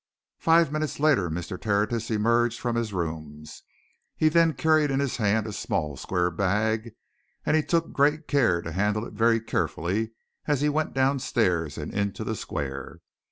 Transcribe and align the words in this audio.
Five 0.39 0.71
minutes 0.71 0.99
later 0.99 1.29
Mr. 1.29 1.61
Tertius 1.61 2.09
emerged 2.09 2.59
from 2.59 2.75
his 2.75 2.91
rooms. 2.91 3.61
He 4.17 4.29
then 4.29 4.53
carried 4.55 4.89
in 4.89 4.99
his 4.99 5.17
hand 5.17 5.45
a 5.45 5.53
small, 5.53 5.95
square 5.95 6.31
bag, 6.31 6.93
and 7.45 7.55
he 7.55 7.61
took 7.61 7.91
great 7.93 8.27
care 8.27 8.63
to 8.63 8.71
handle 8.71 9.05
it 9.05 9.13
very 9.13 9.39
carefully 9.39 10.13
as 10.47 10.61
he 10.61 10.69
went 10.69 10.95
downstairs 10.95 11.77
and 11.77 11.93
into 11.93 12.23
the 12.23 12.35
square. 12.35 13.01